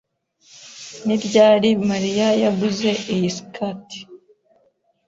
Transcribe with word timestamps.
Ni 1.05 1.15
ryari 1.25 1.69
Mariya 1.89 2.27
yaguze 2.43 2.91
iyi 3.13 3.29
skirt? 3.37 3.87